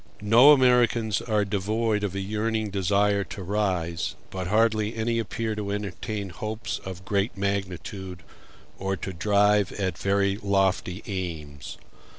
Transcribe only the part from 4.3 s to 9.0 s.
but hardly any appear to entertain hopes of great magnitude, or